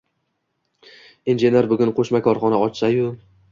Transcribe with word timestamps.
injener 1.35 1.71
bugun 1.75 1.93
qo’shma 2.01 2.25
korxona 2.31 2.65
ochsa-yu 2.71 3.15